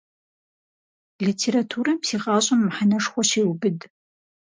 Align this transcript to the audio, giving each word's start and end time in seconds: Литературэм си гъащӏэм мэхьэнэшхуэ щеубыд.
Литературэм 1.25 1.99
си 2.07 2.15
гъащӏэм 2.23 2.59
мэхьэнэшхуэ 2.65 3.23
щеубыд. 3.29 3.79